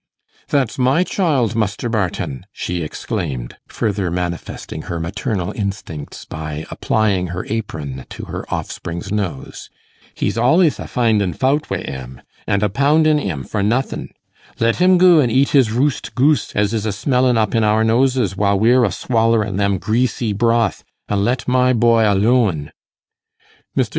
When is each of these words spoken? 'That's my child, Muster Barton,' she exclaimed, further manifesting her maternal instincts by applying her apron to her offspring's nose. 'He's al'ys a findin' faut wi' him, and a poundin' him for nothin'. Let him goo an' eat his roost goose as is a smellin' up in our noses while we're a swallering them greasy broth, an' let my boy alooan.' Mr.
'That's 0.49 0.79
my 0.79 1.03
child, 1.03 1.53
Muster 1.55 1.87
Barton,' 1.87 2.47
she 2.51 2.81
exclaimed, 2.81 3.57
further 3.67 4.09
manifesting 4.09 4.81
her 4.89 4.99
maternal 4.99 5.51
instincts 5.51 6.25
by 6.25 6.65
applying 6.71 7.27
her 7.27 7.45
apron 7.49 8.03
to 8.09 8.25
her 8.25 8.51
offspring's 8.51 9.11
nose. 9.11 9.69
'He's 10.15 10.39
al'ys 10.39 10.79
a 10.79 10.87
findin' 10.87 11.33
faut 11.33 11.69
wi' 11.69 11.83
him, 11.83 12.19
and 12.47 12.63
a 12.63 12.69
poundin' 12.69 13.19
him 13.19 13.43
for 13.43 13.61
nothin'. 13.61 14.09
Let 14.59 14.77
him 14.77 14.97
goo 14.97 15.21
an' 15.21 15.29
eat 15.29 15.49
his 15.49 15.71
roost 15.71 16.15
goose 16.15 16.51
as 16.55 16.73
is 16.73 16.87
a 16.87 16.91
smellin' 16.91 17.37
up 17.37 17.53
in 17.53 17.63
our 17.63 17.83
noses 17.83 18.35
while 18.35 18.57
we're 18.57 18.83
a 18.83 18.91
swallering 18.91 19.57
them 19.57 19.77
greasy 19.77 20.33
broth, 20.33 20.83
an' 21.09 21.23
let 21.23 21.47
my 21.47 21.73
boy 21.73 22.05
alooan.' 22.05 22.71
Mr. 23.77 23.89